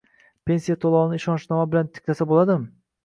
Pensiya 0.51 0.75
to‘lovini 0.85 1.19
ishonchnoma 1.21 1.67
bilan 1.75 1.93
tiklasa 1.99 2.29
bo‘ladimi? 2.33 2.67